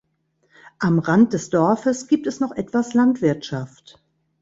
[0.79, 4.03] Am Rand des Dorfes gibt es noch etwas Landwirtschaft.